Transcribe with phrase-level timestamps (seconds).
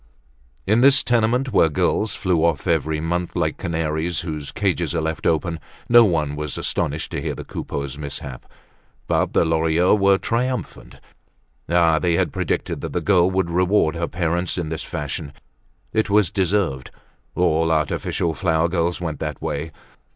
[0.65, 5.27] In this tenement, where girls flew off every month like canaries whose cages are left
[5.27, 8.47] open, no one was astonished to hear of the Coupeaus' mishap.
[9.05, 10.95] But the Lorilleuxs were triumphant.
[11.69, 11.99] Ah!
[11.99, 15.33] they had predicted that the girl would reward her parents in this fashion.
[15.93, 16.89] It was deserved;
[17.35, 19.71] all artificial flower girls went that way.